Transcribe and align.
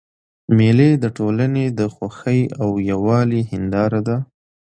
مېلې 0.57 0.89
د 1.03 1.05
ټولني 1.17 1.65
د 1.79 1.81
خوښۍ 1.93 2.41
او 2.61 2.69
یووالي 2.89 3.41
هنداره 3.51 3.99
ده. 4.07 4.17